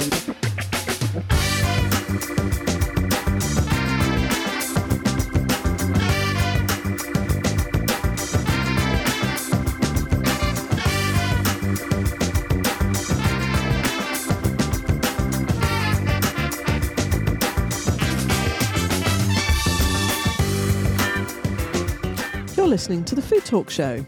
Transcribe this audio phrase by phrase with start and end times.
[0.00, 0.08] You're
[22.66, 24.06] listening to the Food Talk Show.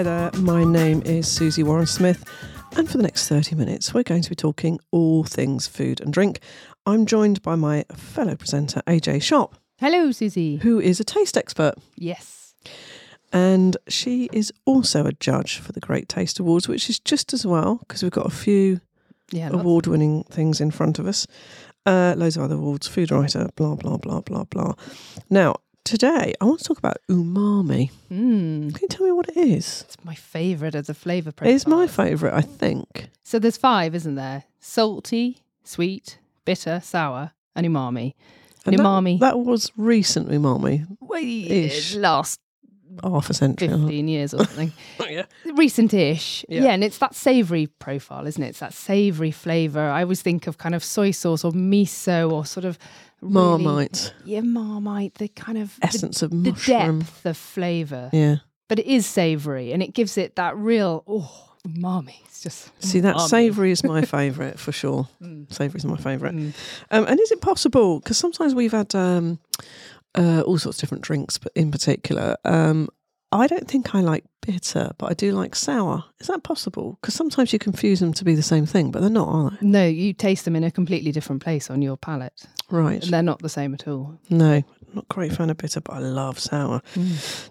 [0.00, 2.24] Hi there, my name is Susie Warren Smith,
[2.74, 6.10] and for the next 30 minutes, we're going to be talking all things food and
[6.10, 6.40] drink.
[6.86, 10.56] I'm joined by my fellow presenter, AJ Shop, Hello, Susie.
[10.56, 12.54] who is a taste expert, Yes.
[13.30, 17.44] and she is also a judge for the Great Taste Awards, which is just as
[17.44, 18.80] well because we've got a few
[19.30, 19.50] Yeah.
[19.52, 21.26] award winning things in front of us.
[21.84, 24.72] Uh, loads of other awards, food writer, blah, blah, blah, blah, blah.
[25.28, 25.56] Now,
[25.90, 27.90] today I want to talk about umami.
[28.10, 29.82] Mm, Can you tell me what it is?
[29.86, 31.54] it's my favourite as a flavour profile.
[31.54, 33.10] It's my favourite, I think.
[33.22, 34.44] So there's five, isn't there?
[34.60, 38.14] Salty, sweet, bitter, sour, and umami.
[38.66, 39.18] And that- umami.
[39.20, 40.86] That, was recent umami,
[41.50, 41.94] Ish.
[41.96, 42.40] last
[43.02, 43.68] half a century.
[43.68, 44.72] 15 years or something.
[45.08, 45.24] yeah.
[45.54, 46.44] Recent-ish.
[46.48, 46.62] Yeah.
[46.64, 46.72] Yeah.
[46.72, 48.48] and it's that savoury profile, isn't it?
[48.48, 49.80] It's that savoury flavour.
[49.88, 52.78] I always think of kind of soy sauce or miso or sort of
[53.20, 57.00] really- Marmite, Yeah, marmite, the kind of the, essence of the mushroom.
[57.00, 58.10] depth of flavour.
[58.12, 58.36] Yeah.
[58.68, 62.14] But it is savoury and it gives it that real, oh, umami.
[62.26, 62.70] It's just.
[62.82, 65.08] See, that savoury is my favourite for sure.
[65.20, 65.52] Mm.
[65.52, 66.34] Savoury is my favourite.
[66.34, 66.54] Mm.
[66.90, 67.98] Um, and is it possible?
[68.00, 69.38] Because sometimes we've had um,
[70.14, 72.88] uh, all sorts of different drinks, but in particular, um,
[73.32, 76.04] I don't think I like bitter, but I do like sour.
[76.18, 76.98] Is that possible?
[77.00, 79.66] Because sometimes you confuse them to be the same thing, but they're not, are they?
[79.66, 82.44] No, you taste them in a completely different place on your palate.
[82.70, 83.02] Right.
[83.02, 84.18] And they're not the same at all.
[84.30, 84.62] No,
[84.94, 86.82] not a great fan of bitter, but I love sour.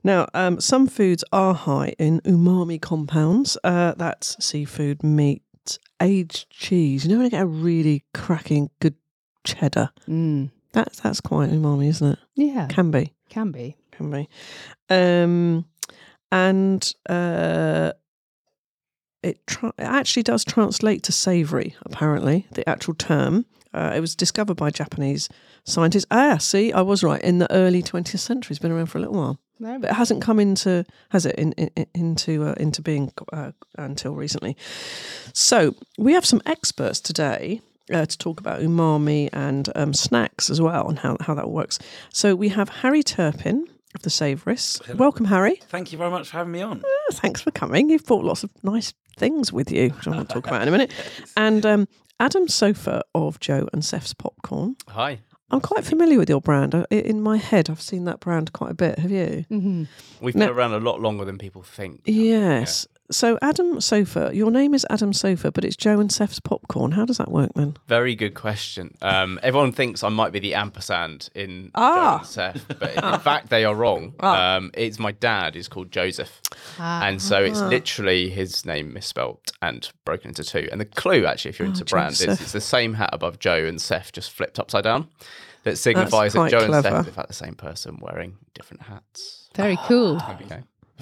[0.03, 3.57] Now, um, some foods are high in umami compounds.
[3.63, 5.43] Uh, that's seafood, meat,
[6.01, 7.05] aged cheese.
[7.05, 8.95] You know when you get a really cracking good
[9.45, 9.91] cheddar?
[10.07, 10.51] Mm.
[10.73, 12.19] That's that's quite umami, isn't it?
[12.35, 13.75] Yeah, Can be, can be.
[13.99, 14.29] Can be.
[14.89, 15.65] Um,
[16.31, 17.91] and uh,
[19.21, 21.75] it, tra- it actually does translate to savoury.
[21.83, 23.45] Apparently, the actual term.
[23.73, 25.29] Uh, it was discovered by Japanese
[25.63, 26.05] scientists.
[26.09, 27.21] Ah, see, I was right.
[27.21, 29.95] In the early 20th century, it's been around for a little while No, but it
[29.95, 34.57] hasn't come into has it in, in, into uh, into being uh, until recently.
[35.33, 37.61] So we have some experts today.
[37.91, 41.79] Uh, to talk about umami and um, snacks as well and how, how that works.
[42.13, 44.79] So we have Harry Turpin of the Savourists.
[44.95, 45.55] Welcome, Harry.
[45.67, 46.81] Thank you very much for having me on.
[46.85, 47.89] Oh, thanks for coming.
[47.89, 50.67] You've brought lots of nice things with you, which I want to talk about in
[50.67, 50.91] a minute.
[51.37, 51.87] And um,
[52.19, 54.75] Adam Sopher of Joe and Seth's Popcorn.
[54.89, 55.19] Hi.
[55.51, 56.75] I'm quite familiar with your brand.
[56.91, 58.99] In my head, I've seen that brand quite a bit.
[58.99, 59.45] Have you?
[59.49, 59.85] hmm
[60.21, 60.47] We've No.
[60.47, 62.01] been around a lot longer than people think.
[62.05, 62.85] Yes.
[63.11, 66.91] So Adam Sopher, your name is Adam Sopher, but it's Joe and Seth's popcorn.
[66.91, 67.75] How does that work then?
[67.87, 68.95] Very good question.
[69.01, 71.95] Um, everyone thinks I might be the ampersand in Ah.
[71.95, 74.13] Joe and Seth, but in fact they are wrong.
[74.19, 74.55] Ah.
[74.57, 76.39] Um, it's my dad is called Joseph,
[76.77, 80.69] and so it's literally his name misspelt and broken into two.
[80.71, 83.65] And the clue, actually, if you're into brand, is it's the same hat above Joe
[83.65, 85.07] and Seth, just flipped upside down.
[85.63, 86.73] That signifies that Joe and.
[86.75, 89.49] Seth are in fact the same person wearing different hats.
[89.55, 90.21] Very cool.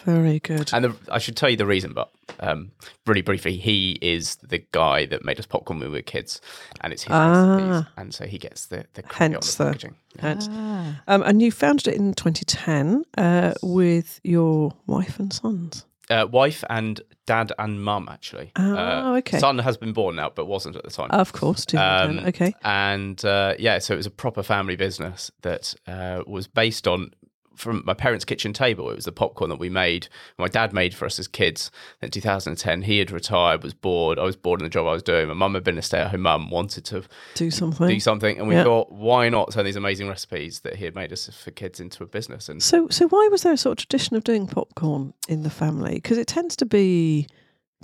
[0.06, 0.56] There we go.
[0.56, 0.70] Very good.
[0.74, 2.10] And the, I should tell you the reason, but
[2.40, 2.72] um,
[3.06, 6.42] really briefly, he is the guy that made us popcorn when we were kids,
[6.82, 7.56] and it's his Ah.
[7.58, 9.96] recipes, and so he gets the the credit Hence on the- the packaging.
[10.20, 11.02] Hence- Ah.
[11.08, 15.86] Um, and you founded it in 2010 uh, with your wife and sons.
[16.10, 18.52] Uh, wife and dad and mum actually.
[18.56, 19.40] Oh, uh, okay.
[19.40, 21.10] Son has been born now, but wasn't at the time.
[21.12, 22.20] Of course, 2010.
[22.20, 22.54] Um, okay.
[22.64, 27.12] And uh, yeah, so it was a proper family business that uh, was based on
[27.58, 28.90] from my parents' kitchen table.
[28.90, 30.08] It was the popcorn that we made,
[30.38, 31.70] my dad made for us as kids.
[32.02, 34.18] In 2010, he had retired, was bored.
[34.20, 35.28] I was bored in the job I was doing.
[35.28, 37.04] My mum had been a stay-at-home mum, wanted to
[37.36, 37.88] Do something.
[37.88, 38.64] do something, and we Yeah.
[38.64, 42.04] thought, why not turn these amazing recipes that he had made us for kids into
[42.04, 42.48] a business?
[42.48, 45.50] And So, so why was there a sort of tradition of doing popcorn in the
[45.50, 45.96] family?
[45.96, 47.28] Because it tends to be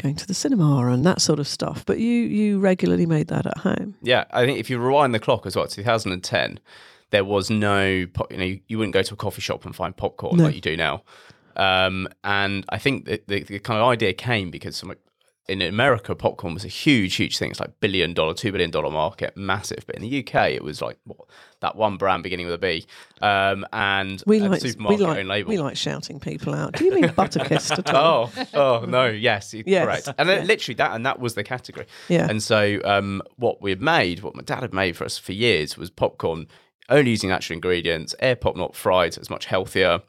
[0.01, 1.85] going to the cinema and that sort of stuff.
[1.85, 3.95] But you, you regularly made that at home.
[4.01, 6.59] yeah, I think if you rewind the clock as well, 2010,
[7.13, 9.73] there was no, pop, you know, you, you wouldn't go to a coffee shop and
[9.75, 10.43] find popcorn No.
[10.45, 11.03] like you do now.
[11.55, 14.93] Um, and I think that the, the kind of idea came because some,
[15.47, 17.51] in America, popcorn was a huge, huge thing.
[17.51, 19.83] It's like billion dollar, two billion dollar market, massive.
[19.85, 21.19] But in the UK, it was like what,
[21.59, 22.85] that one brand beginning with a B,
[23.21, 25.49] um, and We like we supermarket like own label.
[25.49, 26.73] we like shouting people out.
[26.73, 28.31] Do you mean Butterkist at all?
[28.55, 29.85] Oh, oh no, yes, Yes.
[29.85, 30.09] correct.
[30.17, 31.85] And then literally that, and that was the category.
[32.09, 32.27] Yeah.
[32.29, 35.33] And so, um, what we had made, what my dad had made for us for
[35.33, 36.47] years, was popcorn
[36.89, 40.01] only using natural ingredients, air pop, not fried, so it's much healthier,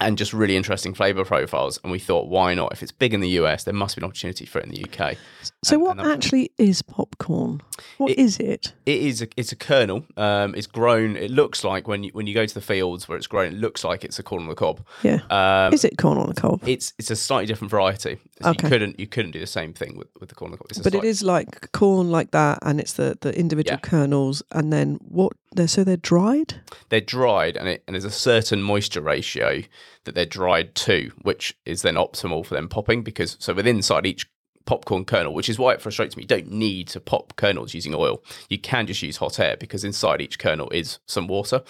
[0.00, 1.78] and just really interesting flavor profiles.
[1.82, 2.72] And we thought, why not?
[2.72, 4.84] If it's big in the US, there must be an opportunity for it in the
[4.84, 5.16] UK.
[5.62, 7.60] So And- what and actually is popcorn?
[7.98, 8.72] What It- is it?
[8.86, 10.04] It is a, it's a kernel.
[10.16, 11.16] Um, it's grown.
[11.16, 13.58] It looks like when you when you go to the fields where it's grown, it
[13.58, 14.80] looks like it's a corn on the cob.
[15.02, 15.20] Yeah.
[15.30, 16.60] Um, is it corn on the cob?
[16.66, 18.18] it's it's a slightly different variety.
[18.42, 18.66] So Okay.
[18.66, 20.68] You couldn't you couldn't do the same thing with, with the corn on the cob.
[20.82, 23.88] But it slight- is like corn like that, and it's the the individual Yeah.
[23.88, 25.32] kernels, and then what?
[25.52, 26.60] They're so they're dried.
[26.90, 29.62] they're dried and, it, and there's a certain moisture ratio
[30.04, 34.06] that they're dried to, which is then optimal for them popping because so within inside
[34.06, 34.30] each
[34.70, 37.92] popcorn kernel, which is why it frustrates me, you don't need to pop kernels using
[37.92, 38.22] oil.
[38.48, 41.64] You can just use hot air because inside each kernel is some water.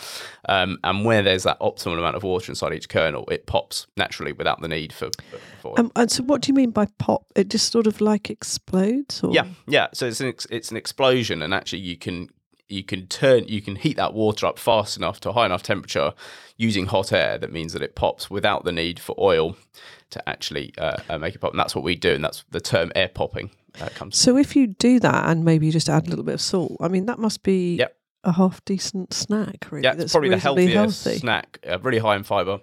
[0.50, 4.32] Um, and where there's that optimal amount of water inside each kernel, it pops naturally
[4.32, 5.08] without the need for,
[5.62, 5.74] for oil.
[5.78, 7.24] Um, and so, what do you mean by pop?
[7.34, 9.86] It just sort of like explodes, or Yeah, yeah.
[9.94, 12.28] So it's an ex- it's an explosion, and actually you can
[12.70, 15.62] you can turn you can heat that water up fast enough to a high enough
[15.62, 16.12] temperature
[16.56, 17.38] using hot air.
[17.38, 19.56] That means that it pops without the need for oil
[20.10, 21.52] to actually uh, uh, make it pop.
[21.52, 23.50] And that's what we do, and that's the term air popping
[23.80, 24.18] uh, comes.
[24.18, 26.76] So if you do that, and maybe you just add a little bit of salt,
[26.80, 27.96] I mean that must be Yep.
[28.24, 29.84] a half decent snack, really.
[29.84, 31.18] Yeah, that's probably the healthiest healthy.
[31.18, 32.60] snack, uh, really high in fiber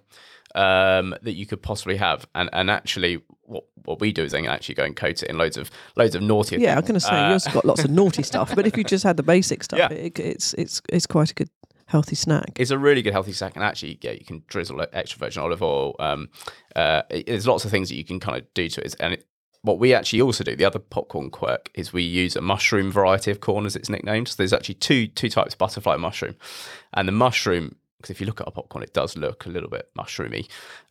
[0.56, 2.28] um, that you could possibly have.
[2.36, 5.38] And and actually, what what we do is then actually go and coat it in
[5.38, 6.60] loads of loads of naughtier.
[6.60, 8.84] Yeah, I'm going to say Uh, yours got lots of naughty stuff, but if you
[8.84, 9.90] just had the basic stuff, Yeah.
[9.92, 11.50] it, it's it's it's quite a good
[11.88, 12.52] healthy snack.
[12.60, 15.64] It's a really good healthy snack, and actually, yeah, you can drizzle extra virgin olive
[15.64, 15.96] oil.
[16.00, 16.30] Um,
[16.76, 19.14] uh, it- there's lots of things that you can kind of do to it, and
[19.14, 19.26] it,
[19.62, 23.32] what we actually also do, the other popcorn quirk, is we use a mushroom variety
[23.32, 24.28] of corn, as it's nicknamed.
[24.28, 26.36] So there's actually two two types: butterfly mushroom,
[26.94, 29.70] and the mushroom, because if you look at our popcorn, it does look a little
[29.70, 30.48] bit mushroomy.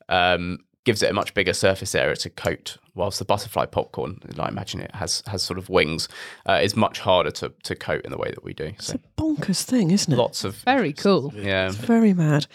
[0.08, 4.48] Um, gives it a much bigger surface area to coat, whilst the butterfly popcorn, I
[4.48, 6.08] imagine it has has sort of wings,
[6.48, 8.66] uh, is much harder to to coat in the way that we do.
[8.66, 10.16] It's a bonkers thing, isn't it?
[10.16, 11.32] lots of Very cool.
[11.34, 11.70] yeah.
[11.70, 12.46] Very mad.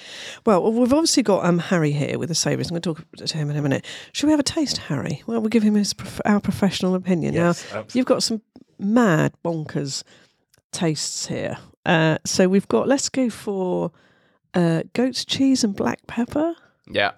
[0.46, 2.72] Well, we've obviously got um, Harry here with the savouries.
[2.72, 3.86] I'm going to talk to him in a minute.
[4.14, 5.22] Should we have a taste, Harry?
[5.28, 7.34] Well, we'll give him his prof- our professional opinion.
[7.36, 8.00] Yes, now, absolutely.
[8.00, 8.42] you've got some
[8.80, 10.04] mad bonkers
[10.72, 11.58] tastes here.
[11.86, 12.88] Uh, so we've got.
[12.88, 13.92] Let's go for
[14.54, 16.56] uh, goat's cheese and black pepper.
[16.90, 17.12] Yeah.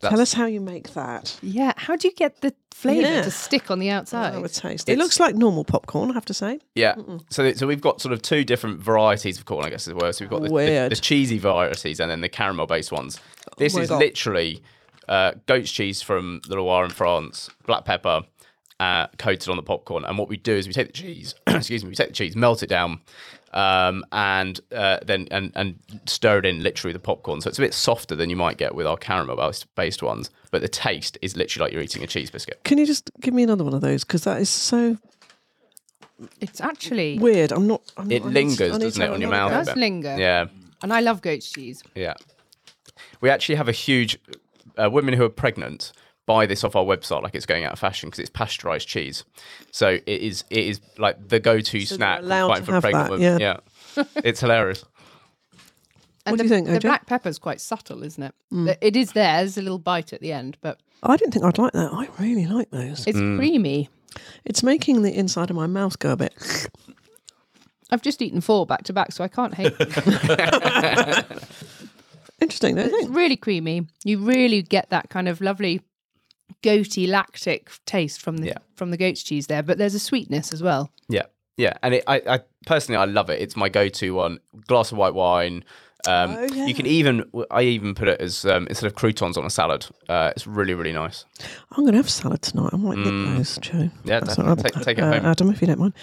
[0.00, 1.36] Tell us how you make that.
[1.42, 1.72] Yeah.
[1.76, 3.22] How do you get the flavour Yeah.
[3.22, 4.34] to stick on the outside?
[4.34, 4.88] Have a taste.
[4.88, 6.60] It It's- looks like normal popcorn, I have to say.
[6.74, 6.96] Yeah.
[7.30, 10.12] So so we've got sort of two different varieties of corn, I guess as well.
[10.12, 10.92] So we've got the, the, Weird.
[10.92, 13.18] the cheesy varieties and then the caramel based ones.
[13.58, 13.98] This my is God.
[14.00, 14.62] literally
[15.08, 18.22] uh, goat's cheese from the Loire in France, black pepper.
[18.78, 21.34] Uh, coated on the popcorn, and what we do is we take the cheese.
[21.46, 23.00] excuse me, we take the cheese, melt it down,
[23.56, 27.40] um, and uh, then and and stir it in literally the popcorn.
[27.40, 30.30] So it's a bit softer than you might get with our caramel based- based ones,
[30.50, 32.60] but the taste is literally like you're eating a cheese biscuit.
[32.64, 34.04] Can you just give me another one of those?
[34.04, 34.98] Because that is so
[36.40, 37.52] It's actually weird.
[37.52, 37.82] I'm not.
[37.96, 39.50] I'm It not, I need to- lingers, I doesn't it, on your mouth?
[39.50, 39.56] go.
[39.56, 39.76] a does bit.
[39.78, 40.16] linger.
[40.18, 40.46] Yeah.
[40.82, 41.82] And I love goat's cheese.
[41.94, 42.14] Yeah.
[43.20, 44.18] We actually have a huge
[44.76, 45.92] uh, women who are pregnant
[46.26, 49.24] buy this off our website like it's going out of fashion because it's pasteurized cheese.
[49.70, 53.10] So it is it is like the go-to So they're snack allowed for pregnant that,
[53.10, 53.40] women.
[53.40, 53.58] yeah.
[53.96, 54.04] Yeah.
[54.24, 54.84] it's hilarious.
[56.28, 56.82] And What the, do you think, The AJ?
[56.90, 58.34] black pepper's quite subtle, isn't it?
[58.50, 59.36] The- It is there.
[59.36, 61.92] There's a little bite at the end, but I didn't think I'd like that.
[61.92, 63.06] I really like those.
[63.06, 63.38] it's Mm.
[63.38, 63.88] creamy.
[64.44, 66.34] It's making the inside of my mouth go a bit.
[67.92, 69.88] I've just eaten four back to back, so I can't hate them.
[72.40, 73.86] Interesting, don't It's really creamy.
[74.04, 75.80] You really get that kind of lovely
[76.62, 78.58] goaty lactic taste from the Yeah.
[78.74, 80.90] from the goat's cheese there, but there's a sweetness as well.
[81.08, 81.22] Yeah.
[81.56, 81.72] Yeah.
[81.82, 83.40] And it, I, I personally I love it.
[83.40, 84.38] It's my go-to one.
[84.66, 85.64] Glass of white wine.
[86.06, 86.66] Um, Oh, yeah.
[86.66, 89.86] You can even I even put it as um, instead of croutons on a salad.
[90.08, 91.24] Uh, it's really really nice.
[91.72, 92.70] I'm going to have salad tonight.
[92.72, 93.72] I might get those, Joe.
[93.72, 93.90] Mm.
[94.04, 94.50] Yeah, That's definitely.
[94.50, 94.64] all right.
[94.74, 95.24] Take- take it Uh, home.
[95.26, 95.94] Adam, if you don't mind.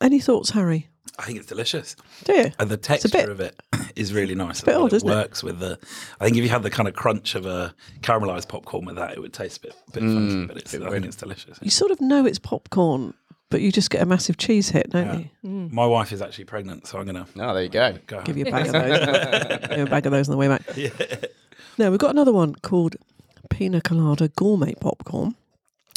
[0.00, 0.88] Any thoughts, Harry?
[1.18, 1.96] I think it's delicious.
[2.24, 2.52] Do you?
[2.58, 3.58] And the texture bit- of it
[3.96, 4.60] is really nice.
[4.60, 5.12] bit and odd, it isn't it?
[5.12, 5.78] works with the.
[6.20, 9.12] I think if you had the kind of crunch of a caramelized popcorn with that,
[9.12, 10.46] it would taste a bit, bit Mm, funky.
[10.46, 11.58] But it's, I think it's delicious.
[11.62, 13.14] You sort of know it's popcorn,
[13.50, 15.68] but you just get a massive cheese hit, don't you?
[15.72, 17.96] My wife is actually pregnant, so I'm gonna Oh, there you go.
[18.06, 18.22] go.
[18.22, 19.68] Give you a bag of those.
[19.68, 20.62] Give you a bag of those on the way back.
[21.78, 22.96] No, we've got another one called
[23.50, 25.34] Pina Colada Gourmet Popcorn,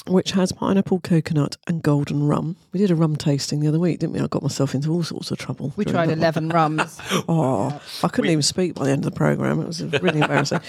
[0.10, 2.56] which has pineapple, coconut, and golden rum.
[2.72, 4.20] We did a rum tasting the other week, didn't we?
[4.20, 5.74] I got myself into all sorts of trouble.
[5.76, 6.20] We tried that one.
[6.20, 7.00] eleven rums.
[7.28, 9.62] Oh, I couldn't even speak by the end of the program.
[9.62, 10.62] It was really embarrassing.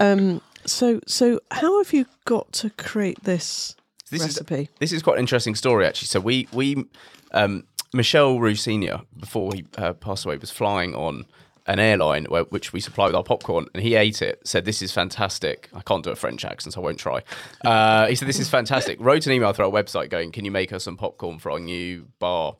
[0.00, 3.74] Um, so, so how have you got to create this?
[4.10, 4.54] This recipe.
[4.62, 6.08] is this is quite an interesting story actually.
[6.08, 6.84] So we we
[7.32, 11.24] um, Michel Roux Senior before he uh, passed away was flying on
[11.66, 14.40] an airline where, which we supply with our popcorn, and he ate it.
[14.44, 15.68] Said this is fantastic.
[15.74, 17.22] I can't do a French accent, so I won't try.
[17.64, 18.98] Uh, he said this is fantastic.
[19.00, 21.60] Wrote an email through our website going, "Can you make us some popcorn for our
[21.60, 22.56] new bar?"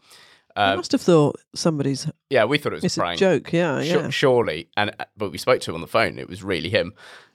[0.55, 2.07] I must have thought somebody's.
[2.29, 3.19] Yeah, we thought it was It's a prank.
[3.19, 3.53] joke.
[3.53, 4.11] Yeah, yeah.
[4.11, 4.69] surely.
[4.77, 6.19] And uh, but we spoke to him on the phone.
[6.19, 6.93] It was really him.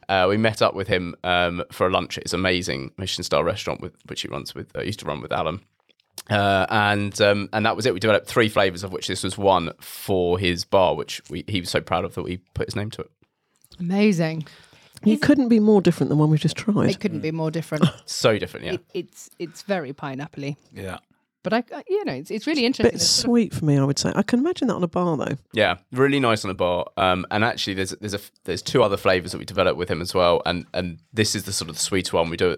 [0.07, 3.43] Uh, we met up with him um, for a lunch at his amazing Michelin star
[3.43, 4.73] restaurant, with which he runs with.
[4.75, 5.61] Uh, used to run with Alain.
[6.29, 7.93] Uh, and um, and that was it.
[7.93, 11.59] We developed three flavors, of which this was one for his bar, which we, he
[11.61, 13.11] was so proud of that we put his name to it.
[13.79, 14.45] Amazing.
[15.03, 16.89] You couldn't be more different than one we've just tried.
[16.89, 17.85] It couldn't be more different.
[18.05, 18.73] So different, yeah.
[18.73, 20.97] it, it's it's very pineapple Yeah.
[21.43, 22.95] But I, I- you know, it's, it's really bit interesting.
[22.95, 24.11] It's sort of- sweet for me, I would say.
[24.15, 25.35] I can imagine that on a bar though.
[25.53, 26.87] Yeah, really nice on a bar.
[26.97, 30.01] Um, and actually, there's there's a there's two other flavors that we developed with him
[30.01, 30.41] as well.
[30.45, 32.29] And and this is the sort of the sweeter one.
[32.29, 32.57] We do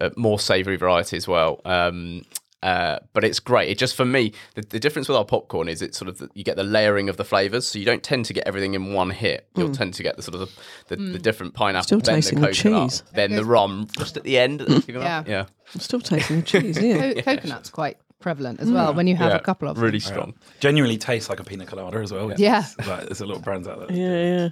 [0.00, 1.60] uh, more savory variety as well.
[1.64, 2.22] Um,
[2.62, 3.70] uh, but it's great.
[3.70, 6.28] It just for me, the, the difference with our popcorn is it's sort of the,
[6.34, 8.92] you get the layering of the flavors, so you don't tend to get everything in
[8.92, 9.48] one hit.
[9.56, 9.72] You'll hmm.
[9.72, 10.40] tend to get the sort of
[10.88, 11.16] the, the, the hmm.
[11.18, 13.02] different pineapple, Still then tasting the the cheese.
[13.14, 14.62] then the rum, just at the end.
[14.92, 15.24] Yeah.
[15.26, 17.14] yeah, I'm still tasting the cheese, yeah.
[17.14, 18.96] co- coconut's quite prevalent as well hmm.
[18.96, 19.36] when you have yeah.
[19.36, 19.84] a couple of them.
[19.84, 20.34] really strong.
[20.60, 22.32] Genuinely tastes like a pina colada as well.
[22.36, 22.64] Yeah.
[22.78, 23.96] It's like, there's a lot of brands out there.
[23.96, 24.48] Yeah, yeah.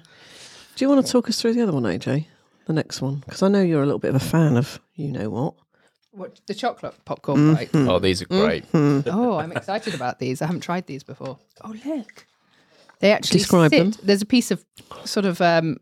[0.75, 2.25] Do you want to talk us through the other one, AJ?
[2.65, 3.17] The next one?
[3.25, 5.53] Because I know you're a little bit of a fan of you know what.
[6.11, 7.69] What, the chocolate popcorn, right?
[7.73, 8.65] Oh, these are great.
[8.73, 10.41] Oh, I'm excited about these.
[10.41, 11.37] I haven't tried these before.
[11.63, 12.25] Oh, look.
[12.99, 13.77] They actually Describe sit.
[13.79, 13.93] them.
[14.03, 14.63] There's a piece of
[15.05, 15.77] sort of um,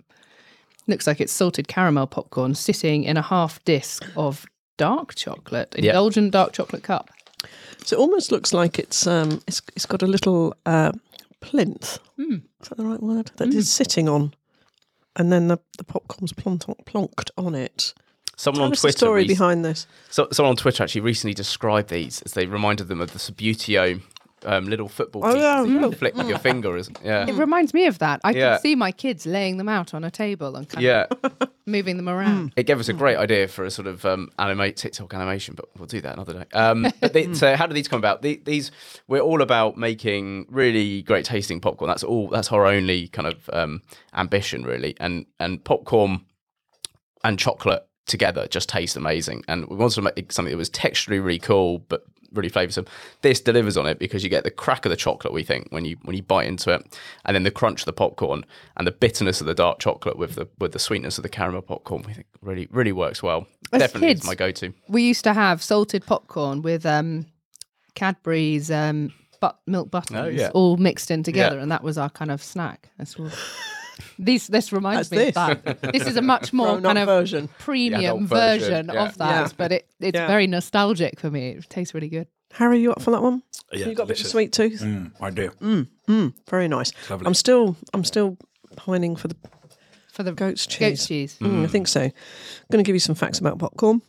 [0.87, 4.45] looks like it's salted caramel popcorn sitting in a half disc of
[4.77, 5.91] dark chocolate, Yeah.
[5.91, 7.09] indulgent dark chocolate cup.
[7.85, 10.91] So it almost looks like it's um it's it's got a little uh,
[11.41, 11.99] plinth.
[12.17, 13.31] Is that the right word?
[13.37, 14.33] That it's sitting on,
[15.15, 17.93] and then the the popcorn's plonk- plonked on it.
[18.39, 19.85] Someone Tell on us the Twitter story rec- behind this.
[20.09, 24.01] So, someone on Twitter actually recently described these as they reminded them of the Subbuteo
[24.45, 25.89] um, little football Oh, yeah, that you yeah.
[25.91, 26.77] flick with your finger.
[26.77, 27.27] Is, yeah.
[27.27, 28.21] It reminds me of that.
[28.23, 28.51] I Yeah.
[28.53, 31.33] can see my kids laying them out on a table and kind Yeah, of
[31.65, 32.53] moving them around.
[32.55, 35.65] it gave us a great idea for a sort of um, animate TikTok animation, but
[35.77, 36.45] we'll do that another day.
[36.53, 38.21] Um, but they, so, how do these come about?
[38.21, 38.71] The, these
[39.09, 41.89] we're all about making really great tasting popcorn.
[41.89, 42.29] That's all.
[42.29, 43.81] That's our only kind of um,
[44.13, 44.95] ambition, really.
[45.01, 46.21] And and popcorn
[47.25, 49.43] and chocolate together just taste amazing.
[49.47, 52.87] And we wanted to make something that was texturally really cool, but really flavoursome.
[53.21, 55.33] This delivers on it because you get the crack of the chocolate.
[55.33, 57.93] We think when you when you bite into it, and then the crunch of the
[57.93, 58.45] popcorn
[58.77, 61.61] and the bitterness of the dark chocolate with the with the sweetness of the caramel
[61.63, 62.03] popcorn.
[62.05, 63.47] We think really really works well.
[63.71, 64.73] As Definitely kids- is my go-to.
[64.87, 67.25] We used to have salted popcorn with um,
[67.95, 70.49] Cadbury's um, but milk buttons Oh, yeah.
[70.53, 71.61] all mixed in together, Yeah.
[71.63, 72.89] and that was our kind of snack.
[72.97, 73.33] That's what,
[74.17, 75.91] these this reminds That's me of that.
[75.93, 77.47] This is a much more Grown-up kind of version.
[77.59, 79.05] premium adult version, version, yeah.
[79.05, 79.53] of that, Yeah.
[79.57, 80.27] but it, it's Yeah.
[80.27, 81.49] very nostalgic for me.
[81.51, 82.27] It tastes really good.
[82.53, 83.43] Harry, are you up for that one?
[83.71, 84.81] Yeah, you got a bit of sweet tooth.
[84.81, 85.51] Mm, I do.
[86.49, 86.91] Very nice.
[87.09, 87.27] Lovely.
[87.27, 88.37] I'm still I'm still
[88.75, 89.35] pining for the
[90.11, 90.79] For the goat's cheese.
[90.79, 91.37] goat's cheese.
[91.39, 92.01] Mm, I think so.
[92.01, 92.11] I'm
[92.71, 94.01] going to give you some facts about popcorn.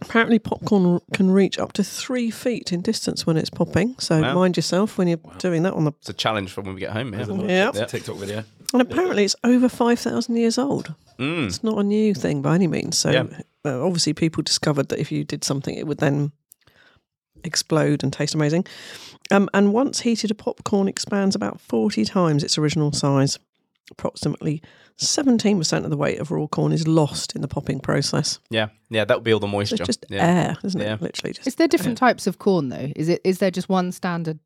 [0.00, 3.94] Apparently, popcorn can reach up to three feet in distance when it's popping.
[3.98, 4.34] So Wow.
[4.34, 5.92] mind yourself when you're doing that on the.
[6.00, 7.12] It's a challenge for when we get home.
[7.14, 7.26] Yeah.
[7.46, 7.70] Yeah.
[7.74, 7.84] Yeah.
[7.84, 8.44] TikTok video.
[8.72, 10.94] And apparently, it's over five thousand years old.
[11.18, 11.46] Mm.
[11.46, 12.96] It's not a new thing by any means.
[12.98, 13.24] So Yeah.
[13.64, 16.32] uh, obviously, people discovered that if you did something, it would then
[17.44, 18.64] explode and taste amazing.
[19.30, 23.38] Um, and once heated, a popcorn expands about forty times its original size.
[23.90, 24.62] Approximately
[24.96, 28.38] seventeen percent of the weight of raw corn is lost in the popping process.
[28.48, 29.74] Yeah, yeah, that would be all the So moisture.
[29.76, 30.26] it's just yeah.
[30.26, 30.94] air, isn't Yeah.
[30.94, 31.02] it?
[31.02, 32.90] Literally, just Is there different types of corn though?
[32.96, 34.38] Is it is there just one standard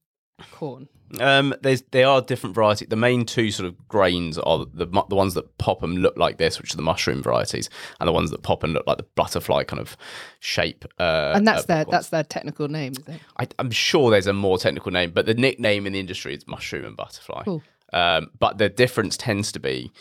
[0.52, 0.88] corn?
[1.20, 2.88] Um, there's there are different varieties.
[2.88, 6.38] The main two sort of grains are the the ones that pop and look like
[6.38, 9.06] this, which are the mushroom varieties, and the ones that pop and look like the
[9.14, 9.96] butterfly kind of
[10.40, 10.84] shape.
[10.98, 13.20] Uh, And that's uh, their that's their technical name, is it?
[13.38, 16.46] I, I'm sure there's a more technical name, but the nickname in the industry is
[16.46, 17.42] mushroom and butterfly.
[17.44, 17.62] Cool.
[17.92, 19.92] Um, but the difference tends to be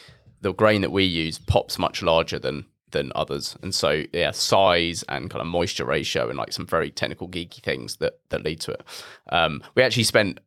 [0.41, 2.65] the grain that we use pops much larger than
[2.95, 6.89] than others, and so yeah, size and kind of moisture ratio and like some very
[6.89, 8.81] technical geeky things that that lead to it.
[9.31, 10.39] Um, we actually spent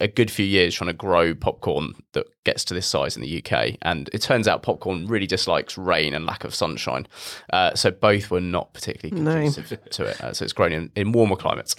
[0.00, 3.38] a good few years trying to grow popcorn that gets to this size in the
[3.44, 7.06] UK, and it turns out popcorn really dislikes rain and lack of sunshine.
[7.52, 9.34] Uh, so both were not particularly No.
[9.34, 10.20] conducive to it.
[10.20, 11.76] Uh, so it's grown in, in warmer climates.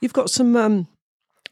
[0.00, 0.88] You've got some um,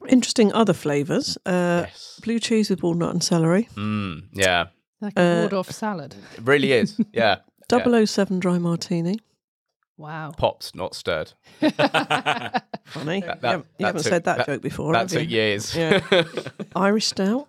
[0.09, 1.39] interesting other flavours.
[1.47, 2.21] Uh, Yes.
[2.25, 3.69] Blue cheese with walnut and celery.
[3.77, 4.67] Mm, yeah,
[5.01, 6.17] Like a Uh, Waldorf salad.
[6.37, 7.01] it really is.
[7.13, 7.37] Yeah.
[7.71, 8.05] Yeah.
[8.05, 9.19] 007 dry martini.
[9.97, 10.33] Wow.
[10.37, 11.33] Pops, not stirred.
[11.61, 11.75] Funny.
[11.75, 15.29] That- you haven't, you haven't took- said that, that- joke before, That have took you?
[15.29, 15.75] years.
[15.75, 16.01] Yeah.
[16.77, 17.49] Irish stout.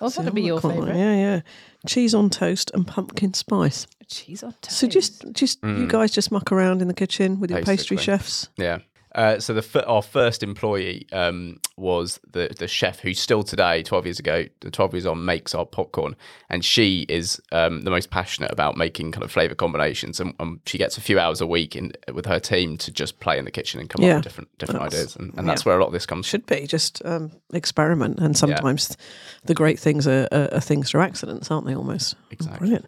[0.00, 0.96] Oh, that'd be your favourite.
[0.96, 1.40] Yeah, yeah.
[1.86, 3.88] Cheese on toast and pumpkin spice.
[4.06, 4.78] cheese on toast.
[4.78, 5.88] So just, just you mm.
[5.88, 8.48] guys just muck around in the kitchen with your pastry chefs.
[8.56, 8.78] Yeah.
[9.14, 14.04] Uh, so the our first employee um, was the the chef who still today, twelve
[14.04, 16.14] years ago, twelve years on, makes our popcorn,
[16.50, 20.60] and she is um, the most passionate about making kind of flavor combinations, and um,
[20.66, 23.44] she gets a few hours a week in with her team to just play in
[23.46, 24.10] the kitchen and come Yeah.
[24.10, 26.26] up with different different That's- ideas, and, and that's where a lot of this comes.
[26.26, 26.30] from.
[26.40, 28.96] Should be just um, experiment, and sometimes
[29.44, 31.74] the great things are, are, are things through accidents, aren't they?
[31.74, 32.14] Almost.
[32.30, 32.58] Exactly.
[32.58, 32.86] Brilliant.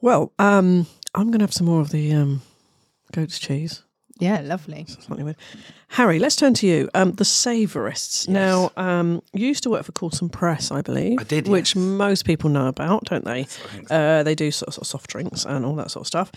[0.00, 2.42] Well, um, I'm going to have some more of the um,
[3.12, 3.82] goat's cheese.
[4.18, 4.86] Yeah, lovely.
[4.86, 5.36] Slightly weird.
[5.88, 6.88] Harry, let's turn to you.
[6.94, 8.26] Um, the Savourists.
[8.28, 11.20] Now, um, you used to work for Cawston Press, I believe.
[11.20, 11.84] I did, Which yes.
[11.84, 13.46] most people know about, don't they?
[13.90, 16.32] Uh, they do sort of, sort of soft drinks and all that sort of stuff.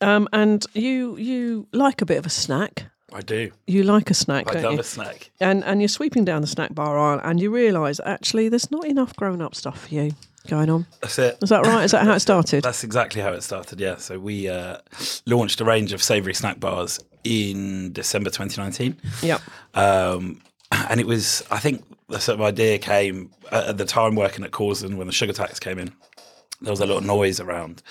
[0.00, 2.86] Um, and you you like a bit of a snack.
[3.12, 3.50] I do.
[3.66, 4.80] You like a snack, I don't love you?
[4.80, 5.30] a snack.
[5.40, 8.86] and and you're sweeping down the snack bar aisle, and you realise actually there's not
[8.86, 10.12] enough grown up stuff for you
[10.48, 10.86] going on.
[11.02, 11.38] That's it.
[11.42, 11.84] Is that right?
[11.84, 12.64] Is that how it started?
[12.64, 13.80] That's exactly how it started.
[13.80, 13.96] Yeah.
[13.96, 14.78] So we uh,
[15.26, 18.96] launched a range of savoury snack bars in December 2019.
[19.22, 19.40] Yep.
[19.74, 20.40] Um,
[20.72, 24.44] and it was, I think, the sort of idea came at at the time working
[24.44, 25.92] at Cawston when the sugar tax came in.
[26.60, 27.82] There was a lot of noise around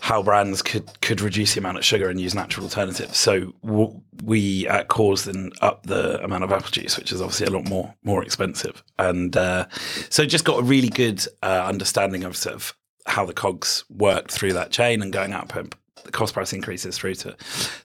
[0.00, 3.18] how brands could could reduce the amount of sugar and use natural alternatives.
[3.18, 7.50] So w- we at Cawston up the amount of apple juice, which is obviously a
[7.50, 9.66] lot more more expensive, and uh,
[10.08, 12.74] so just got a really good uh, understanding of sort of
[13.06, 16.96] how the cogs worked through that chain and going up and the cost price increases
[16.96, 17.36] through to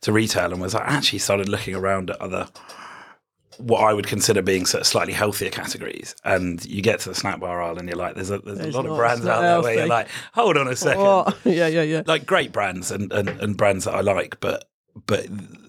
[0.01, 2.47] to retail, and was I actually started looking around at other
[3.57, 6.15] what I would consider being sort of slightly healthier categories.
[6.23, 8.75] And you get to the snack bar aisle and you're like, there's a, there's There's
[8.75, 11.01] a lot of brands out there where you're like, hold on a oh, second.
[11.01, 12.01] Oh, yeah, yeah, yeah.
[12.05, 14.69] Like great brands and, and, and brands that I like, but
[15.07, 15.27] but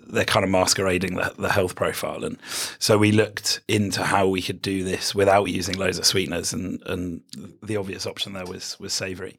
[0.09, 2.25] they're kind of masquerading the, the health profile.
[2.25, 2.39] And
[2.79, 6.53] so we looked into how we could do this without using loads of sweeteners.
[6.53, 7.23] And, and
[7.63, 9.37] the obvious option there was was savoury.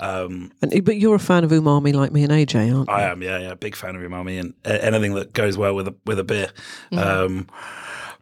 [0.00, 2.94] Um, And, but you're a fan of umami like me and AJ, aren't you?
[2.94, 5.88] I am, yeah, yeah, big fan of umami and uh, anything that goes well with
[5.88, 6.48] a with a beer.
[6.92, 7.48] Um,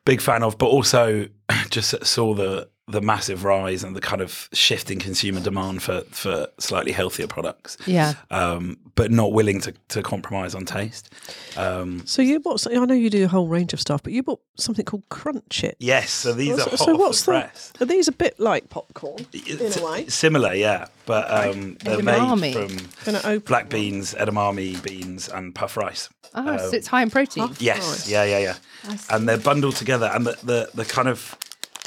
[0.04, 1.28] big fan of, but also
[1.70, 6.02] just saw the the massive rise and the kind of shift in consumer demand for
[6.10, 7.78] for slightly healthier products.
[7.86, 8.14] Yeah.
[8.30, 11.10] Um, but not willing to, to compromise on taste.
[11.56, 12.60] Um, So you bought?
[12.60, 15.02] some- I know you do a whole range of stuff, but you bought something called
[15.08, 15.74] Crunchits.
[15.80, 17.40] yes, so these So- are hot so what's the the?
[17.40, 17.72] press.
[17.80, 20.06] Are these a bit like popcorn in It's a way?
[20.06, 22.40] Similar, yeah, but um, they're Edamame.
[22.40, 26.08] made from black beans, edamame beans, and puff rice.
[26.36, 27.50] Oh, so it's high in protein.
[27.58, 28.08] Yes, Nice.
[28.10, 28.96] yeah, yeah, yeah.
[29.10, 30.10] And they're bundled together.
[30.14, 31.36] And the, the, the kind of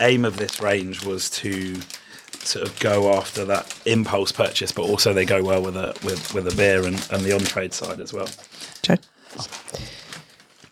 [0.02, 1.76] aim of this range was to
[2.40, 6.34] sort of go after that impulse purchase, but also they go well with a with,
[6.34, 8.30] with a beer and, and the on trade side as well.
[8.80, 8.98] Okay.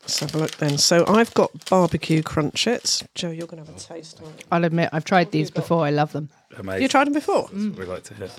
[0.05, 0.77] Let's have a look then.
[0.77, 3.05] So I've got barbecue Crunchits.
[3.15, 4.21] Joe, you're going to have a taste.
[4.23, 4.45] Aren't you?
[4.51, 5.83] I'll admit, I've tried these before.
[5.83, 6.29] I love them.
[6.57, 6.83] Amazing.
[6.83, 7.47] you tried them before.
[7.47, 7.75] Mm.
[7.75, 8.29] we like to hear.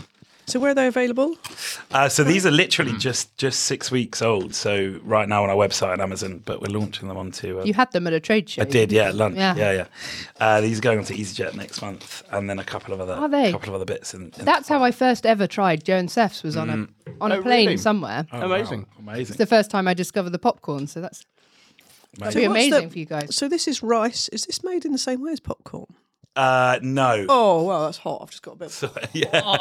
[0.48, 1.36] So where are they available?
[1.90, 4.54] Uh, so these are literally just just six weeks old.
[4.54, 7.58] So right now on our website and Amazon, but we're launching them onto.
[7.60, 8.62] Uh, You had them at a trade show.
[8.62, 9.36] I did, yeah, at lunch.
[9.36, 9.56] Yeah.
[9.56, 9.86] Yeah, yeah.
[10.38, 13.28] Uh, these are going onto EasyJet next month, and then a couple of other, Are
[13.28, 13.50] they?
[13.50, 14.14] couple of other bits.
[14.14, 16.86] In, in That's how I first ever tried Joe and Seth's was on a
[17.20, 17.76] on a Oh, plane really?
[17.76, 18.26] somewhere.
[18.32, 18.82] Oh, Amazing.
[18.82, 19.12] wow.
[19.12, 19.32] amazing.
[19.32, 21.24] It's the first time I discovered the popcorn, so that's
[22.18, 23.34] that'd be the- amazing for you guys.
[23.34, 24.28] So this is rice.
[24.28, 25.86] Is this made in the same way as popcorn?
[26.36, 27.24] Uh, no.
[27.30, 28.20] Oh well, that's hot.
[28.22, 28.70] I've just got a bit.
[28.76, 29.56] So, yeah.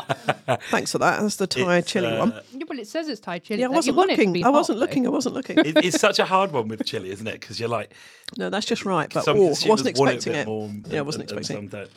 [0.72, 1.22] Thanks for that.
[1.22, 2.34] That's the Thai It's, chili uh, one.
[2.52, 3.62] Yeah, well, it says it's Thai chili.
[3.62, 4.34] Yeah, I Like, wasn't want it to looking.
[4.34, 4.86] be I hot, wasn't though.
[4.86, 5.06] looking.
[5.08, 5.58] I wasn't looking.
[5.60, 7.40] It, it's such a hard one with chili, isn't it?
[7.40, 7.94] Because you're like,
[8.38, 9.12] no, that's just right.
[9.14, 10.48] But some oh, consumers wasn't want expecting a bit it.
[10.48, 10.72] more.
[10.94, 11.70] Yeah, I wasn't and- and expecting.
[11.70, 11.92] some don't.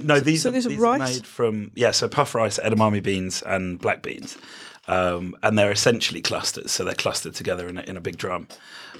[0.00, 1.16] Um, no, these so are, these are these rice?
[1.16, 4.38] made from yeah, so puff rice, edamame beans, and black beans,
[4.88, 6.70] um, and they're essentially clusters.
[6.72, 8.48] So they're clustered together in a, in a big drum,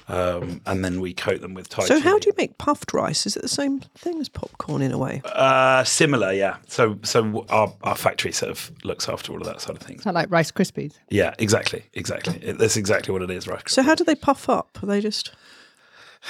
[0.09, 1.85] um, and then we coat them with Thai.
[1.85, 3.25] So how do you make puffed rice?
[3.25, 5.21] Is it the same thing as popcorn in a way?
[5.25, 6.57] Uh, similar, yeah.
[6.67, 9.99] So so our, our factory sort of looks after all of that sort of things.
[9.99, 10.93] It's not like Rice Krispies.
[11.09, 12.39] Yeah, exactly, exactly.
[12.41, 13.67] It, that's exactly what it is, right?
[13.69, 14.77] So how do they puff up?
[14.81, 15.31] Are they just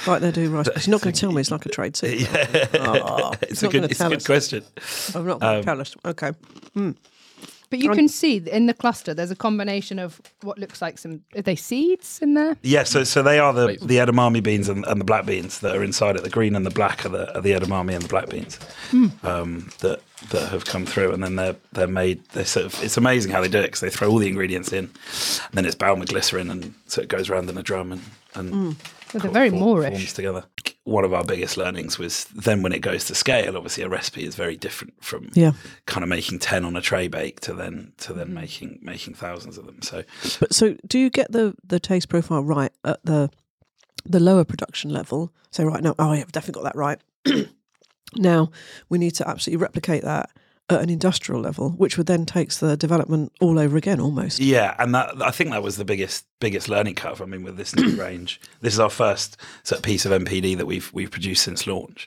[0.06, 0.68] like they do rice?
[0.86, 2.68] You're not going to tell me it's like a trade secret.
[2.80, 4.64] Oh, it's, not a good, gonna it's a good question.
[5.14, 5.96] I'm not Um, going to tell us.
[6.04, 6.32] Okay.
[7.70, 11.22] But you can see in the cluster there's a combination of what looks like some
[11.36, 12.56] are they seeds in there?
[12.62, 13.80] Yeah, so so they are the, Wait.
[13.80, 16.22] the edamame beans and, and the black beans that are inside it.
[16.22, 18.58] The green and the black are the, are the edamame and the black beans
[19.22, 20.00] um, that
[20.30, 22.24] that have come through, and then they're they're made.
[22.30, 24.72] They sort of it's amazing how they do it because they throw all the ingredients
[24.72, 27.92] in, and then it's bound with glycerin, and so it goes around in a drum
[27.92, 28.02] and
[28.34, 28.76] and
[29.12, 29.90] Well, they're very form- Moorish.
[29.94, 30.44] forms together.
[30.84, 33.56] One of our biggest learnings was then when it goes to scale.
[33.56, 35.52] Obviously, a recipe is very different from Yeah.
[35.86, 39.58] kind of making ten on a tray bake to then to then making making thousands
[39.58, 39.82] of them.
[39.82, 40.04] So
[40.40, 43.30] But so do you get the the taste profile right at the
[44.06, 45.32] the lower production level?
[45.50, 47.00] So right now, oh yeah, I've definitely got that right.
[48.16, 48.50] now
[48.88, 50.30] we need to absolutely replicate that
[50.70, 54.38] at an industrial level, which would then takes the development all over again almost.
[54.38, 57.22] Yeah, and that I think that was the biggest biggest learning curve.
[57.22, 60.56] I mean, with this new range, this is our first sort of piece of NPD
[60.56, 62.06] that we've we've produced since launch,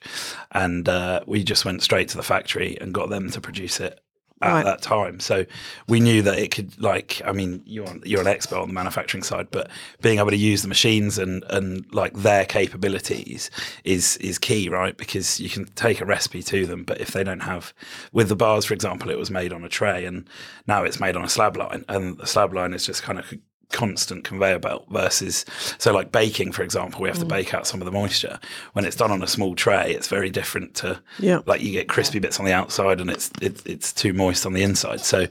[0.51, 3.99] and uh, we just went straight to the factory and got them to produce it
[4.41, 4.65] at Right.
[4.65, 5.19] that time.
[5.19, 5.45] So
[5.87, 9.23] we knew that it could, like, I mean, you're you're an expert on the manufacturing
[9.23, 9.69] side, but
[10.01, 13.49] being able to use the machines and and like their capabilities
[13.83, 14.97] is is key, right?
[14.97, 17.73] Because you can take a recipe to them, but if they don't have,
[18.11, 20.27] with the bars, for example, it was made on a tray, and
[20.67, 23.33] now it's made on a slab line, and the slab line is just kind of
[23.71, 25.45] constant conveyor belt versus
[25.77, 28.39] so like baking for example we have to bake out some of the moisture
[28.73, 31.39] when it's done on a small tray it's very different to Yeah.
[31.45, 34.53] like you get crispy bits on the outside and it's it, it's too moist on
[34.53, 35.27] the inside so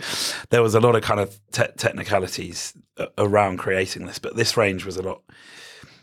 [0.50, 4.56] there was a lot of kind of te- technicalities a- around creating this but this
[4.56, 5.22] range was a lot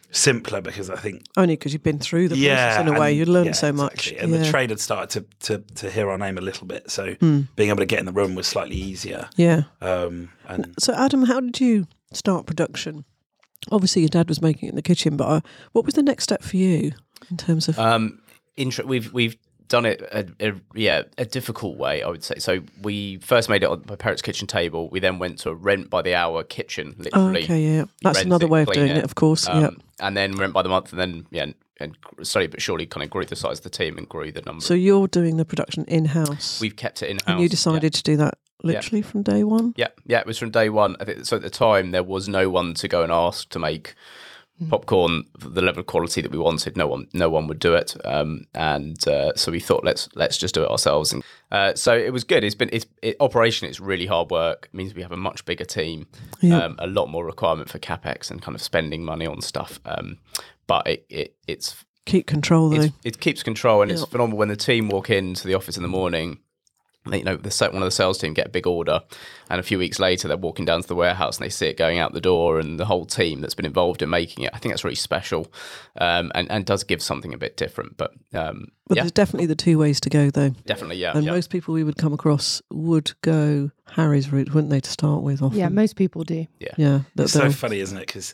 [0.10, 3.12] simpler because i think Only because you've been through the process yeah, in a way,
[3.12, 4.08] you learn yeah, so much.
[4.08, 4.18] exactly.
[4.20, 4.38] and yeah.
[4.40, 5.10] the trade had started
[5.42, 7.42] to, to to hear our name a little bit so Hmm.
[7.58, 9.64] being able to get in the room was slightly easier yeah.
[9.82, 13.06] um and So, Adam, how did you start production?
[13.72, 15.42] Obviously, your dad was making it in the kitchen, but uh,
[15.74, 16.92] what was the next step for you
[17.30, 17.78] in terms of?
[17.80, 18.22] Um,
[18.56, 19.36] intro, we've we've
[19.68, 22.36] done it a, a yeah a difficult way I would say.
[22.40, 24.90] So we first made it on my parents' kitchen table.
[24.90, 27.44] We then went to a rent by the hour kitchen, oh, literally.
[27.44, 29.48] okay, yeah, that's another way of doing it, of course.
[29.48, 29.70] Um, yeah.
[30.00, 31.48] And then rent by the month, and then yeah,
[31.80, 34.42] and, slowly but surely kind of grew the size of the team and grew the
[34.42, 34.62] number.
[34.62, 37.24] So you're doing the production in house, we've kept it in house.
[37.28, 39.74] and you decided to do that literally from day one.
[39.78, 40.96] Yeah, yeah, it was from day one.
[41.00, 41.36] I think so.
[41.38, 43.96] At the time, there was no one to go and ask to make
[44.70, 46.76] popcorn the level of quality that we wanted.
[46.76, 47.96] No one, no one would do it.
[48.04, 51.14] Um, and uh, so we thought, let's let's just do it ourselves.
[51.14, 52.44] And uh, so it was good.
[52.44, 53.68] It's been it's it, operation.
[53.68, 54.70] It's really hard work.
[54.74, 56.08] It means we have a much bigger team,
[56.42, 56.64] Yeah.
[56.64, 59.80] um, a lot more requirement for capex and kind of spending money on stuff.
[59.86, 60.18] Um,
[60.68, 62.82] but it, it it's Keep control though.
[62.84, 65.84] it's, it keeps control and it's phenomenal when the team walk into the office in
[65.84, 66.40] the morning
[67.06, 69.02] they, you know the se- one of the sales team get a big order
[69.50, 71.76] and a few weeks later they're walking down to the warehouse and they see it
[71.78, 74.58] going out the door and the whole team that's been involved in making it i
[74.58, 75.52] think that's really special
[76.00, 79.48] um, and, and does give something a bit different but um, But yeah there's definitely
[79.48, 80.52] the two ways to go though.
[80.66, 81.32] definitely yeah, And yeah.
[81.32, 85.42] most people we would come across would go Harry's route, wouldn't they, to start with?
[85.42, 85.60] Often.
[85.60, 86.46] Yeah, most people do.
[86.60, 87.02] yeah.
[87.16, 88.06] that It's so funny, isn't it?
[88.08, 88.34] Because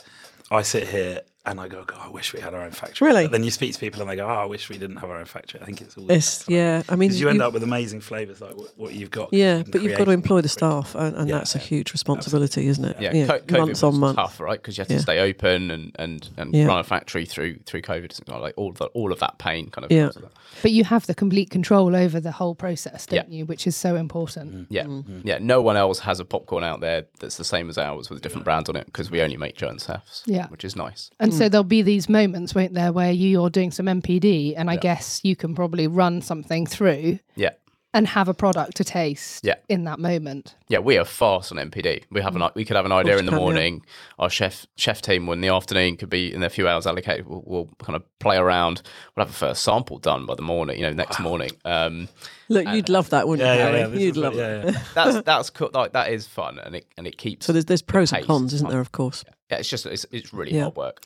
[0.52, 3.06] I sit here and I go, God, I wish we had our own factory.
[3.06, 3.26] Really?
[3.26, 5.10] But then you speak to people and they go, Oh, I wish we didn't have
[5.10, 5.60] our own factory.
[5.62, 6.84] I think it's all It's, yeah.
[6.88, 9.34] I mean, you end up with amazing flavors like what, what you've got.
[9.34, 11.92] Yeah, You but you've got to employ the staff, and, and Yeah, that's a huge
[11.92, 12.98] responsibility, isn't it?
[13.02, 14.16] yeah, Co- months on months.
[14.16, 14.62] tough, right?
[14.62, 15.00] Because you had to Yeah.
[15.02, 16.66] stay open and and, and Yeah.
[16.66, 18.06] run a factory through through COVID.
[18.06, 19.92] It's not Like all of that, all of that pain, kind of.
[19.92, 20.04] Yeah.
[20.04, 20.34] comes with that.
[20.62, 23.38] But you have the complete control over the whole process, don't Yeah.
[23.40, 23.46] you?
[23.46, 24.52] Which is so important.
[24.54, 24.74] Mm-hmm.
[24.74, 25.22] Yeah, Mm.
[25.26, 25.40] yeah.
[25.42, 28.22] No one else has a popcorn out there that's the same as ours with a
[28.22, 30.24] different brand on it because we only make Joe and Seth's.
[30.26, 30.48] Yeah.
[30.48, 31.10] which is nice.
[31.20, 31.38] And Mm.
[31.38, 35.22] so there'll be these moments, won't there, where you're doing some NPD, and I guess
[35.24, 37.50] you can probably run something through Yeah,
[37.96, 39.56] and have a product to taste Yeah.
[39.70, 40.56] in that moment.
[40.68, 40.80] yeah.
[40.80, 42.04] We are fast on NPD.
[42.10, 43.44] We have an we could have an idea in the you yeah.
[43.44, 43.82] morning.
[44.18, 47.44] Our chef chef team, in the afternoon could be in their few hours allocated, we'll,
[47.46, 48.82] we'll kind of play around.
[49.16, 50.78] We'll have a first sample done by the morning.
[50.80, 51.52] You know, next morning.
[51.66, 52.08] Um,
[52.50, 53.94] Look, you'd love that, wouldn't Yeah, you, yeah, Harry?
[53.94, 54.00] yeah.
[54.06, 54.38] you'd love it.
[54.38, 54.84] yeah, yeah.
[54.96, 55.70] that's that's cool.
[55.74, 57.46] Like that is fun, and it and it keeps.
[57.46, 58.72] So there's there's pros and cons, isn't fun.
[58.72, 58.82] there?
[58.82, 59.24] Of course.
[59.54, 60.64] Yeah, it's just it's, it's really Yeah.
[60.64, 61.02] hard work.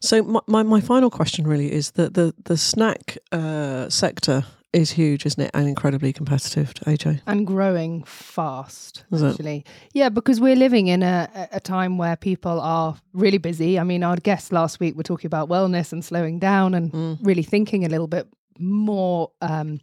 [0.00, 4.90] So my, my, my final question really is that the the snack uh, sector is
[4.92, 6.68] huge, isn't it, and incredibly competitive.
[6.86, 9.30] AJ, and growing fast Is it?
[9.30, 13.78] actually yeah because we're living in a, a- a time where people are really busy
[13.78, 17.18] i mean our guests last week were talking about wellness and slowing down and Mm.
[17.22, 18.26] really thinking a little bit
[18.58, 19.80] more um,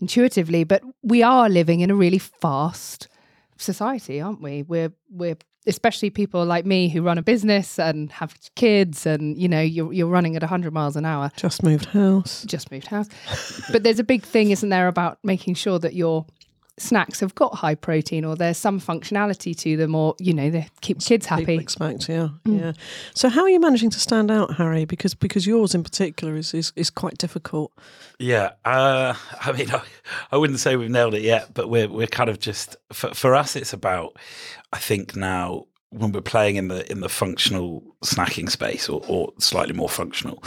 [0.00, 3.08] intuitively but we are living in a really fast
[3.56, 8.34] society aren't we we're we're especially people like me who run a business and have
[8.54, 12.44] kids and you know you're, you're running at 100 miles an hour just moved house.
[12.44, 13.08] just moved house.
[13.72, 16.24] but there's a big thing, isn't there, about making sure that your
[16.78, 20.68] snacks have got high protein or there's some functionality to them or, you know, they
[20.80, 21.54] keep kids People happy.
[21.56, 22.72] expect, yeah, yeah.
[23.14, 24.84] So how are you managing to stand out, Harry?
[24.84, 27.72] Because because yours in particular is is, is quite difficult.
[28.18, 29.82] Yeah, uh, I mean, I,
[30.30, 33.34] I wouldn't say we've nailed it yet, but we're we're kind of just for, for
[33.34, 33.56] us.
[33.56, 34.16] It's about,
[34.72, 39.32] I think now when we're playing in the in the functional snacking space or, or
[39.38, 40.42] slightly more functional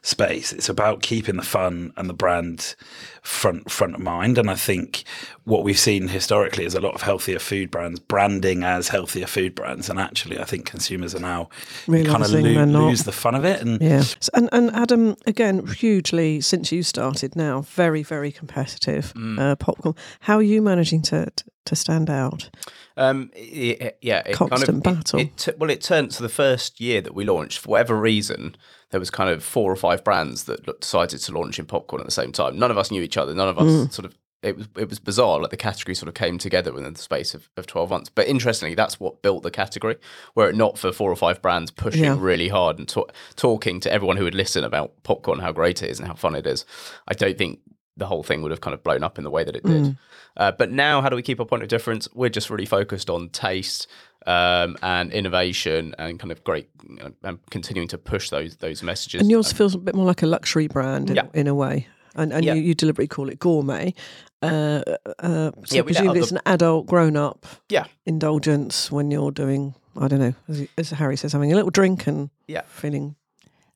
[0.00, 2.74] space, it's about keeping the fun and the brand
[3.20, 4.38] front front of mind.
[4.38, 5.04] And I think
[5.44, 9.54] what we've seen historically is a lot of healthier food brands branding as healthier food
[9.54, 11.50] brands, and actually, I think consumers are now
[11.86, 13.60] kind of Realising lose the fun of it.
[13.60, 19.56] And Yeah, and and Adam again hugely since you started now very very competitive uh,
[19.56, 19.94] popcorn.
[20.20, 21.30] How are you managing to
[21.66, 22.48] to, to stand out?
[22.96, 25.20] Um, i- i- yeah, it Constant kind of, battle.
[25.20, 27.58] It, it well, it turned to the first year that we launched.
[27.58, 28.56] For whatever reason,
[28.90, 32.06] there was kind of four or five brands that decided to launch in popcorn at
[32.06, 32.58] the same time.
[32.58, 33.34] None of us knew each other.
[33.34, 33.92] None of us Mm.
[33.92, 35.40] sort of it was it was bizarre.
[35.40, 38.10] Like the category sort of came together within the space of, of twelve months.
[38.14, 39.96] But interestingly, that's what built the category.
[40.34, 42.16] Were it not for four or five brands pushing Yeah.
[42.18, 45.90] really hard and ta- talking to everyone who would listen about popcorn, how great it
[45.90, 46.64] is and how fun it is,
[47.08, 47.60] I don't think
[47.96, 49.82] the whole thing would have kind of blown up in the way that it did.
[49.84, 49.98] Mm.
[50.36, 52.08] Uh, but now, how do we keep our point of difference?
[52.14, 53.86] We're just really focused on taste
[54.26, 58.82] um, and innovation and kind of great you know, and continuing to push those those
[58.82, 59.20] messages.
[59.22, 61.26] And yours feels a bit more like a luxury brand in, Yeah.
[61.32, 61.86] in a way.
[62.14, 62.54] And, and Yeah.
[62.54, 63.94] you, you deliberately call it gourmet.
[64.42, 64.82] Uh,
[65.18, 70.08] uh, so Yeah, presumably it's an adult, grown up yeah, indulgence when you're doing, I
[70.08, 72.62] don't know, as, as Harry says, having a little drink and Yeah.
[72.66, 73.16] feeling.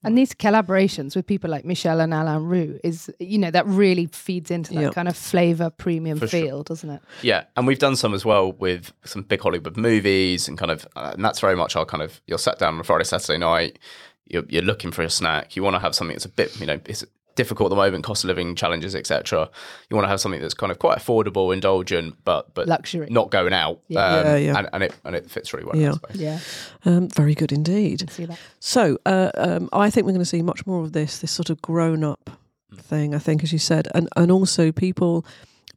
[0.03, 4.07] And these collaborations with people like Michel and Alain Roux is, you know, that really
[4.07, 4.91] feeds into that Yeah.
[4.91, 6.41] kind of flavor premium For sure.
[6.41, 7.03] feel, doesn't it?
[7.23, 10.87] Yeah, and we've done some as well with some big Hollywood movies, and kind of,
[10.97, 12.21] uh, and that's very much our kind of.
[12.27, 13.79] You're sat down on a Friday, Saturday night.
[14.27, 15.55] You're, you're looking for a snack.
[15.57, 18.05] You want to have something that's a bit, you know, it's difficult at the moment,
[18.05, 19.49] cost of living challenges, etc.
[19.89, 23.09] You want to have something that's kind of quite affordable, indulgent, but but Luxury.
[23.11, 23.81] not going out.
[23.89, 24.05] Yeah.
[24.05, 24.59] Um, Yeah, yeah.
[24.59, 25.77] And, and it and it fits really well.
[25.77, 25.91] Yeah.
[25.93, 26.17] that space.
[26.17, 26.39] Yeah,
[26.85, 28.11] Um, very good indeed.
[28.11, 28.39] see that.
[28.59, 31.51] So uh, um, I think we're going to see much more of this, this sort
[31.51, 32.31] of grown up
[32.77, 33.89] thing, I think, as you said.
[33.95, 35.25] And, and also people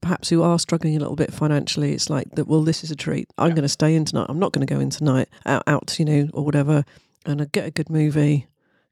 [0.01, 2.95] perhaps who are struggling a little bit financially, it's like that, well, this is a
[2.95, 3.29] treat.
[3.37, 4.25] I'm going to stay in tonight.
[4.29, 6.83] I'm not going to go in tonight out, out, you know, or whatever,
[7.25, 8.47] and uh, get a good movie.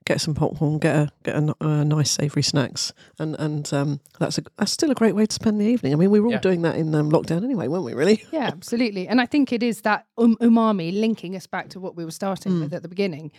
[0.06, 4.00] Get some popcorn, get a get a, n- uh, nice savoury snacks, and and um,
[4.20, 5.94] that's a that's still a great way to spend the evening.
[5.94, 6.40] I mean, we were all Yeah.
[6.40, 7.94] doing that in um, lockdown anyway, weren't we?
[7.94, 8.24] Really?
[8.32, 9.08] Yeah, absolutely.
[9.08, 12.10] And I think it is that um, umami linking us back to what we were
[12.12, 13.32] starting with at the beginning.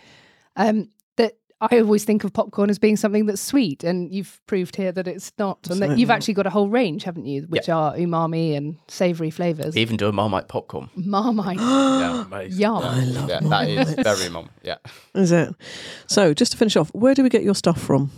[0.55, 0.89] Um, that
[1.61, 5.07] I always think of popcorn as being something that's sweet, and you've proved here that
[5.07, 7.43] it's not, and that you've actually got a whole range, haven't you?
[7.43, 9.77] Which are umami and savoury flavors.
[9.77, 10.89] Even do a Marmite popcorn.
[10.95, 12.59] Marmite, yeah, Amazing.
[12.59, 12.83] yum.
[13.29, 14.49] yeah, that is very mum.
[14.61, 14.77] Yeah.
[15.15, 15.53] Is it?
[16.07, 18.11] So just to finish off, where do we get your stuff from?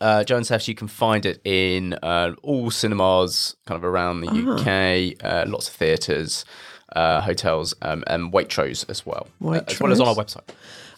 [0.00, 4.28] Uh, Joe and you can find it in uh, all cinemas kind of around the
[4.28, 6.44] UK, uh, lots of theatres,
[6.96, 10.48] uh, hotels, um, and Waitrose as well, uh, as well as on our website.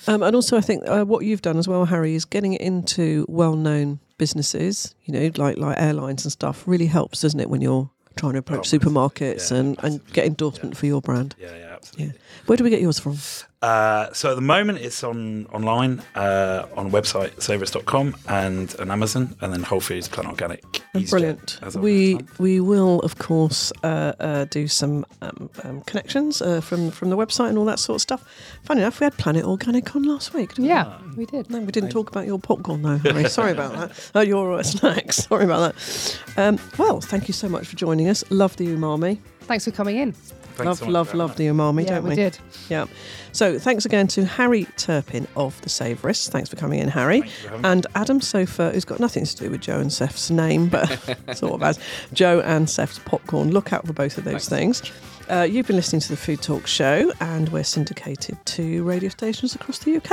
[0.07, 2.61] Um, and also, I think uh, what you've done as well, Harry, is getting it
[2.61, 4.95] into well-known businesses.
[5.05, 6.63] You know, like like airlines and stuff.
[6.67, 10.27] Really helps, doesn't it, when you're trying to approach Oh, supermarkets yeah, and, and get
[10.27, 11.35] endorsement for your brand.
[11.39, 12.15] Yeah, yeah, absolutely.
[12.15, 12.21] Yeah.
[12.47, 13.17] Where do we get yours from?
[13.63, 19.35] Uh, so at the moment, it's on online uh, on website savers.com and on Amazon,
[19.41, 20.63] and then Whole Foods, Planet Organic.
[20.95, 21.59] EasyJet Brilliant.
[21.63, 26.91] as We we will of course uh, uh, do some um, um, connections uh, from
[26.91, 28.25] from the website and all that sort of stuff.
[28.65, 30.51] Funny enough, we had Planet Organic on last week.
[30.51, 30.69] Didn't we?
[30.69, 31.51] Yeah, we did.
[31.51, 33.29] No, we didn't talk about your popcorn though, Harry.
[33.31, 34.11] Sorry about that.
[34.15, 35.17] Oh, your uh, snacks.
[35.17, 36.21] Sorry about that.
[36.37, 38.23] Um, well, thank you so much for joining us.
[38.29, 39.21] Love the umami.
[39.41, 40.15] Thanks for coming in.
[40.55, 42.11] Thanks love, so love, love having the umami, yeah, don't we?
[42.11, 42.39] we did.
[42.69, 42.87] Yeah.
[43.33, 46.29] So thanks again to Harry Turpin of the Savourists.
[46.29, 47.23] Thanks for coming in, Harry.
[47.23, 47.67] Thank you for.
[47.67, 50.87] And Adam Sopher, who's got nothing to do with Joe and Seth's name, but
[51.35, 51.79] sort of as
[52.13, 53.51] Joe and Seth's popcorn.
[53.51, 54.83] Look out for both of those things.
[55.29, 59.55] Uh, you've been listening to the Food Talk Show, and we're syndicated to radio stations
[59.55, 60.13] across the UK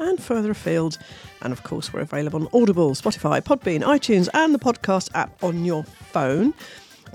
[0.00, 0.98] and further afield.
[1.42, 5.64] And of course, we're available on Audible, Spotify, Podbean, iTunes, and the podcast app on
[5.64, 6.54] your phone.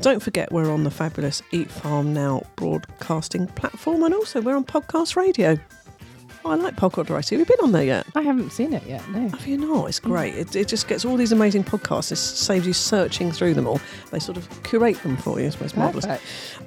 [0.01, 4.65] Don't forget, we're on the fabulous Eat Farm Now broadcasting platform, and also we're on
[4.65, 5.57] podcast radio.
[6.45, 7.39] Oh, I like Podcast Radio.
[7.39, 8.05] Have you been on there yet?
[8.15, 9.07] I haven't seen it yet.
[9.11, 9.29] No.
[9.29, 9.87] Have you not?
[9.87, 10.35] It's great.
[10.35, 12.11] It, it just gets all these amazing podcasts.
[12.11, 13.79] It saves you searching through them all.
[14.11, 15.47] They sort of curate them for you.
[15.47, 16.05] It's most marvellous.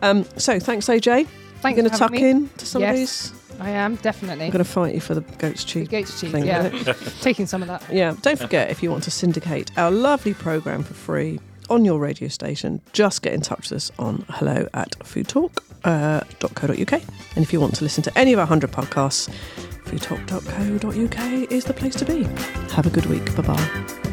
[0.01, 1.27] Um, so thanks, AJ.
[1.61, 2.25] Thanks You're going to tuck me.
[2.27, 3.35] in to some of these.
[3.61, 4.47] I am definitely.
[4.47, 5.89] I'm going to fight you for the goat's The cheese.
[5.89, 6.31] goat's cheese.
[6.33, 6.93] thing, yeah, yeah.
[7.21, 7.83] taking some of that.
[7.93, 11.99] Yeah, don't forget if you want to syndicate our lovely programme for free on your
[11.99, 16.93] radio station, just get in touch with us on hello at foodtalk.co.uk.
[16.93, 17.01] Uh,
[17.37, 19.29] and if you want to listen to any of our 100 podcasts,
[19.85, 22.25] foodtalk.co.uk is the place to be.
[22.75, 23.35] Have a good week.
[23.37, 24.13] Bye bye.